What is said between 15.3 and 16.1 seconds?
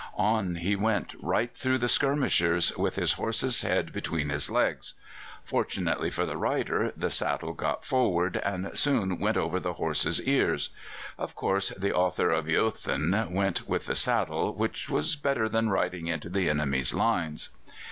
than riding